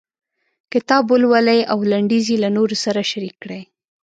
[0.73, 3.61] کتاب ولولئ او لنډيز یې له نورو سره شريک کړئ.